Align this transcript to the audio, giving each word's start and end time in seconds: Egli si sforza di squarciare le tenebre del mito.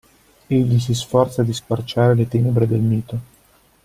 Egli 0.47 0.79
si 0.79 0.95
sforza 0.95 1.43
di 1.43 1.53
squarciare 1.53 2.15
le 2.15 2.27
tenebre 2.27 2.65
del 2.65 2.79
mito. 2.79 3.19